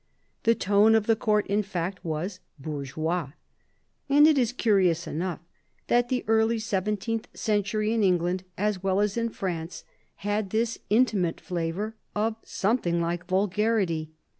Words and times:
The 0.45 0.55
tone 0.55 0.95
of 0.95 1.05
the 1.05 1.15
Court, 1.15 1.45
in 1.45 1.61
fact, 1.61 2.03
was 2.03 2.39
bourgeois; 2.57 3.33
and 4.09 4.25
it 4.25 4.35
is 4.35 4.51
curious 4.51 5.05
enough 5.05 5.41
that 5.89 6.09
the 6.09 6.25
early 6.27 6.57
seventeenth 6.57 7.27
century 7.35 7.93
in 7.93 8.01
England, 8.03 8.43
as 8.57 8.81
well 8.81 8.99
as 8.99 9.15
in 9.15 9.29
France, 9.29 9.83
had 10.25 10.49
this 10.49 10.79
intimate 10.89 11.39
flavour 11.39 11.93
of 12.15 12.35
something 12.43 12.95
hke 12.99 13.25
vulgarity. 13.27 14.09